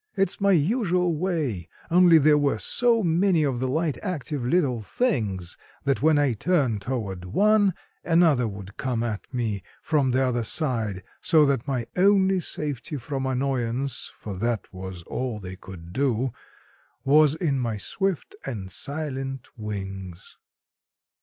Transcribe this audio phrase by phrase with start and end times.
[0.15, 5.57] "It's my usual way, only there were so many of the light, active little things
[5.83, 11.03] that when I turned toward one another would come at me from the other side,
[11.21, 17.77] so that my only safety from annoyance—for that was all they could do—was in my
[17.77, 20.35] swift and silent wings.